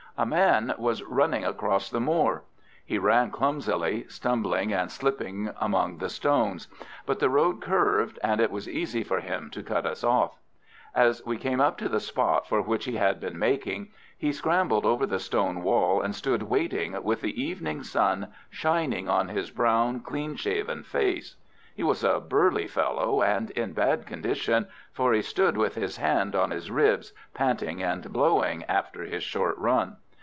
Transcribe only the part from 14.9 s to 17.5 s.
the stone wall and stood waiting, with the